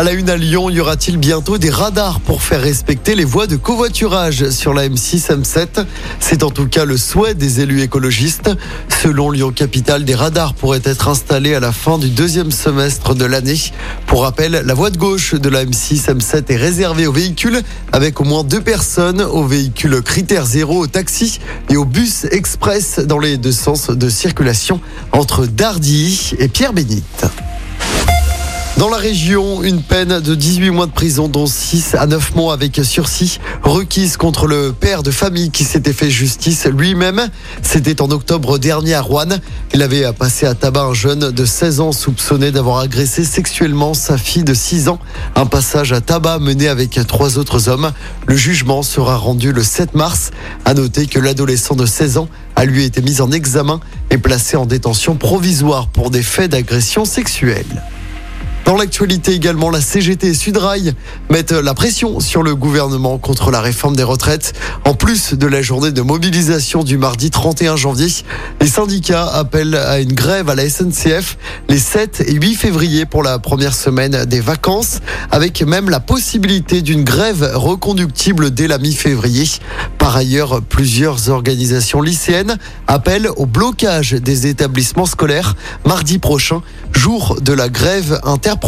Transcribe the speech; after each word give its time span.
À 0.00 0.02
la 0.02 0.12
une 0.12 0.30
à 0.30 0.36
Lyon, 0.38 0.70
y 0.70 0.80
aura-t-il 0.80 1.18
bientôt 1.18 1.58
des 1.58 1.68
radars 1.68 2.20
pour 2.20 2.42
faire 2.42 2.62
respecter 2.62 3.14
les 3.14 3.26
voies 3.26 3.46
de 3.46 3.56
covoiturage 3.56 4.48
sur 4.48 4.72
la 4.72 4.88
M6, 4.88 5.28
M7 5.28 5.84
C'est 6.20 6.42
en 6.42 6.48
tout 6.48 6.66
cas 6.68 6.86
le 6.86 6.96
souhait 6.96 7.34
des 7.34 7.60
élus 7.60 7.82
écologistes. 7.82 8.50
Selon 8.88 9.30
Lyon 9.30 9.52
Capital, 9.52 10.06
des 10.06 10.14
radars 10.14 10.54
pourraient 10.54 10.80
être 10.84 11.08
installés 11.08 11.54
à 11.54 11.60
la 11.60 11.70
fin 11.70 11.98
du 11.98 12.08
deuxième 12.08 12.50
semestre 12.50 13.14
de 13.14 13.26
l'année. 13.26 13.60
Pour 14.06 14.22
rappel, 14.22 14.62
la 14.64 14.72
voie 14.72 14.88
de 14.88 14.96
gauche 14.96 15.34
de 15.34 15.50
la 15.50 15.66
M6, 15.66 16.06
M7 16.06 16.44
est 16.48 16.56
réservée 16.56 17.06
aux 17.06 17.12
véhicules 17.12 17.60
avec 17.92 18.22
au 18.22 18.24
moins 18.24 18.42
deux 18.42 18.62
personnes, 18.62 19.20
aux 19.20 19.44
véhicules 19.44 20.00
critères 20.00 20.46
zéro, 20.46 20.78
aux 20.78 20.86
taxis 20.86 21.40
et 21.68 21.76
aux 21.76 21.84
bus 21.84 22.24
express 22.30 23.00
dans 23.00 23.18
les 23.18 23.36
deux 23.36 23.52
sens 23.52 23.90
de 23.90 24.08
circulation 24.08 24.80
entre 25.12 25.44
Dardilly 25.44 26.32
et 26.38 26.48
Pierre-Bénite. 26.48 27.19
Dans 28.80 28.88
la 28.88 28.96
région, 28.96 29.62
une 29.62 29.82
peine 29.82 30.20
de 30.20 30.34
18 30.34 30.70
mois 30.70 30.86
de 30.86 30.90
prison, 30.90 31.28
dont 31.28 31.44
6 31.44 31.96
à 31.96 32.06
9 32.06 32.34
mois 32.34 32.54
avec 32.54 32.80
sursis, 32.82 33.38
requise 33.62 34.16
contre 34.16 34.46
le 34.46 34.72
père 34.72 35.02
de 35.02 35.10
famille 35.10 35.50
qui 35.50 35.64
s'était 35.64 35.92
fait 35.92 36.08
justice 36.08 36.64
lui-même. 36.64 37.28
C'était 37.60 38.00
en 38.00 38.10
octobre 38.10 38.56
dernier 38.56 38.94
à 38.94 39.02
Rouen. 39.02 39.38
Il 39.74 39.82
avait 39.82 40.10
passé 40.14 40.46
à 40.46 40.54
tabac 40.54 40.84
un 40.84 40.94
jeune 40.94 41.30
de 41.30 41.44
16 41.44 41.80
ans 41.80 41.92
soupçonné 41.92 42.52
d'avoir 42.52 42.78
agressé 42.78 43.22
sexuellement 43.22 43.92
sa 43.92 44.16
fille 44.16 44.44
de 44.44 44.54
6 44.54 44.88
ans. 44.88 44.98
Un 45.36 45.44
passage 45.44 45.92
à 45.92 46.00
tabac 46.00 46.38
mené 46.38 46.66
avec 46.66 46.98
trois 47.06 47.36
autres 47.36 47.68
hommes. 47.68 47.92
Le 48.26 48.34
jugement 48.34 48.82
sera 48.82 49.16
rendu 49.16 49.52
le 49.52 49.62
7 49.62 49.94
mars. 49.94 50.30
À 50.64 50.72
noter 50.72 51.04
que 51.04 51.18
l'adolescent 51.18 51.74
de 51.74 51.84
16 51.84 52.16
ans 52.16 52.28
a 52.56 52.64
lui 52.64 52.84
été 52.84 53.02
mis 53.02 53.20
en 53.20 53.30
examen 53.30 53.78
et 54.10 54.16
placé 54.16 54.56
en 54.56 54.64
détention 54.64 55.16
provisoire 55.16 55.88
pour 55.88 56.08
des 56.10 56.22
faits 56.22 56.52
d'agression 56.52 57.04
sexuelle. 57.04 57.66
Dans 58.70 58.76
l'actualité 58.76 59.32
également, 59.32 59.68
la 59.68 59.80
CGT 59.80 60.28
et 60.28 60.34
Sudrail 60.34 60.94
mettent 61.28 61.50
la 61.50 61.74
pression 61.74 62.20
sur 62.20 62.44
le 62.44 62.54
gouvernement 62.54 63.18
contre 63.18 63.50
la 63.50 63.60
réforme 63.60 63.96
des 63.96 64.04
retraites. 64.04 64.52
En 64.84 64.94
plus 64.94 65.34
de 65.34 65.48
la 65.48 65.60
journée 65.60 65.90
de 65.90 66.02
mobilisation 66.02 66.84
du 66.84 66.96
mardi 66.96 67.30
31 67.30 67.74
janvier, 67.74 68.06
les 68.60 68.68
syndicats 68.68 69.26
appellent 69.26 69.74
à 69.74 69.98
une 69.98 70.12
grève 70.12 70.48
à 70.50 70.54
la 70.54 70.70
SNCF 70.70 71.36
les 71.68 71.80
7 71.80 72.22
et 72.28 72.34
8 72.34 72.54
février 72.54 73.06
pour 73.06 73.24
la 73.24 73.40
première 73.40 73.74
semaine 73.74 74.24
des 74.26 74.40
vacances, 74.40 75.00
avec 75.32 75.62
même 75.62 75.90
la 75.90 75.98
possibilité 75.98 76.80
d'une 76.80 77.02
grève 77.02 77.50
reconductible 77.54 78.52
dès 78.52 78.68
la 78.68 78.78
mi-février. 78.78 79.48
Par 79.98 80.14
ailleurs, 80.14 80.62
plusieurs 80.62 81.28
organisations 81.28 82.02
lycéennes 82.02 82.56
appellent 82.86 83.30
au 83.36 83.46
blocage 83.46 84.12
des 84.12 84.46
établissements 84.46 85.06
scolaires 85.06 85.56
mardi 85.84 86.18
prochain, 86.18 86.62
jour 86.92 87.36
de 87.40 87.52
la 87.52 87.68
grève 87.68 88.20
interprofessionnelle. 88.22 88.59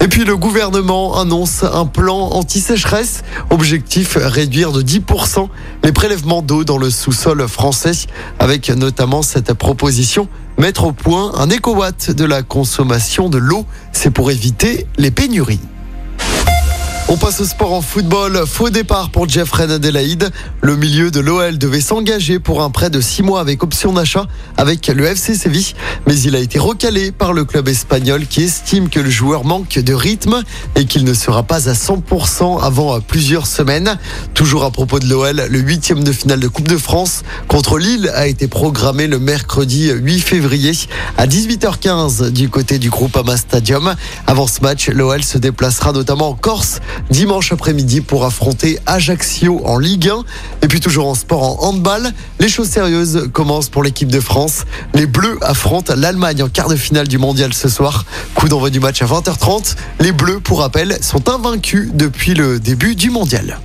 Et 0.00 0.08
puis 0.08 0.24
le 0.24 0.36
gouvernement 0.36 1.18
annonce 1.18 1.64
un 1.64 1.86
plan 1.86 2.30
anti-sécheresse. 2.30 3.22
Objectif 3.50 4.16
réduire 4.20 4.72
de 4.72 4.82
10% 4.82 5.48
les 5.82 5.92
prélèvements 5.92 6.42
d'eau 6.42 6.64
dans 6.64 6.78
le 6.78 6.90
sous-sol 6.90 7.46
français, 7.48 7.92
avec 8.38 8.68
notamment 8.68 9.22
cette 9.22 9.52
proposition 9.54 10.28
mettre 10.58 10.84
au 10.84 10.92
point 10.92 11.32
un 11.34 11.50
écowatt 11.50 12.10
de 12.10 12.24
la 12.24 12.42
consommation 12.42 13.28
de 13.28 13.38
l'eau. 13.38 13.64
C'est 13.92 14.10
pour 14.10 14.30
éviter 14.30 14.86
les 14.98 15.10
pénuries. 15.10 15.60
On 17.08 17.16
passe 17.16 17.40
au 17.40 17.44
sport 17.44 17.72
en 17.72 17.82
football. 17.82 18.42
Faux 18.48 18.68
départ 18.68 19.10
pour 19.10 19.28
Jeffrey 19.28 19.70
Adelaide. 19.70 20.28
Le 20.60 20.74
milieu 20.74 21.12
de 21.12 21.20
l'OL 21.20 21.56
devait 21.56 21.80
s'engager 21.80 22.40
pour 22.40 22.64
un 22.64 22.70
prêt 22.70 22.90
de 22.90 23.00
6 23.00 23.22
mois 23.22 23.38
avec 23.38 23.62
option 23.62 23.92
d'achat 23.92 24.26
avec 24.56 24.88
le 24.88 25.04
FC 25.04 25.36
Séville. 25.36 25.74
Mais 26.08 26.18
il 26.18 26.34
a 26.34 26.40
été 26.40 26.58
recalé 26.58 27.12
par 27.12 27.32
le 27.32 27.44
club 27.44 27.68
espagnol 27.68 28.26
qui 28.26 28.42
estime 28.42 28.88
que 28.88 28.98
le 28.98 29.08
joueur 29.08 29.44
manque 29.44 29.78
de 29.78 29.94
rythme 29.94 30.42
et 30.74 30.86
qu'il 30.86 31.04
ne 31.04 31.14
sera 31.14 31.44
pas 31.44 31.68
à 31.68 31.74
100% 31.74 32.60
avant 32.60 33.00
plusieurs 33.00 33.46
semaines. 33.46 33.98
Toujours 34.34 34.64
à 34.64 34.72
propos 34.72 34.98
de 34.98 35.08
l'OL, 35.08 35.46
le 35.48 35.58
huitième 35.60 36.02
de 36.02 36.10
finale 36.10 36.40
de 36.40 36.48
Coupe 36.48 36.66
de 36.66 36.76
France 36.76 37.22
contre 37.46 37.78
Lille 37.78 38.10
a 38.16 38.26
été 38.26 38.48
programmé 38.48 39.06
le 39.06 39.20
mercredi 39.20 39.92
8 39.92 40.18
février 40.18 40.72
à 41.18 41.28
18h15 41.28 42.30
du 42.30 42.48
côté 42.48 42.80
du 42.80 42.90
groupe 42.90 43.16
Ama 43.16 43.36
Stadium. 43.36 43.94
Avant 44.26 44.48
ce 44.48 44.60
match, 44.60 44.88
l'OL 44.88 45.22
se 45.22 45.38
déplacera 45.38 45.92
notamment 45.92 46.30
en 46.30 46.34
Corse 46.34 46.80
dimanche 47.10 47.52
après-midi 47.52 48.00
pour 48.00 48.24
affronter 48.24 48.78
Ajaccio 48.86 49.62
en 49.64 49.78
Ligue 49.78 50.08
1. 50.08 50.24
Et 50.62 50.68
puis 50.68 50.80
toujours 50.80 51.08
en 51.08 51.14
sport 51.14 51.42
en 51.42 51.68
handball, 51.68 52.12
les 52.40 52.48
choses 52.48 52.68
sérieuses 52.68 53.28
commencent 53.32 53.68
pour 53.68 53.82
l'équipe 53.82 54.10
de 54.10 54.20
France. 54.20 54.64
Les 54.94 55.06
Bleus 55.06 55.38
affrontent 55.42 55.94
l'Allemagne 55.96 56.42
en 56.42 56.48
quart 56.48 56.68
de 56.68 56.76
finale 56.76 57.08
du 57.08 57.18
mondial 57.18 57.52
ce 57.54 57.68
soir. 57.68 58.04
Coup 58.34 58.48
d'envoi 58.48 58.70
du 58.70 58.80
match 58.80 59.02
à 59.02 59.06
20h30. 59.06 59.76
Les 60.00 60.12
Bleus, 60.12 60.40
pour 60.40 60.60
rappel, 60.60 60.98
sont 61.02 61.28
invaincus 61.28 61.90
depuis 61.94 62.34
le 62.34 62.58
début 62.60 62.94
du 62.94 63.10
mondial. 63.10 63.58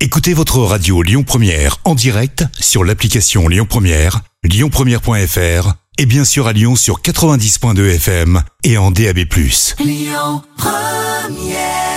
Écoutez 0.00 0.32
votre 0.32 0.60
radio 0.60 1.02
Lyon 1.02 1.24
Première 1.24 1.78
en 1.84 1.96
direct 1.96 2.44
sur 2.60 2.84
l'application 2.84 3.48
Lyon 3.48 3.66
Première, 3.68 4.20
lyonpremière.fr 4.44 5.72
et 5.98 6.06
bien 6.06 6.24
sûr 6.24 6.46
à 6.46 6.52
Lyon 6.52 6.76
sur 6.76 7.00
90.2 7.00 7.94
FM 7.96 8.42
et 8.62 8.78
en 8.78 8.92
DAB+. 8.92 9.18
Lyon 9.80 10.42
Première 10.56 11.87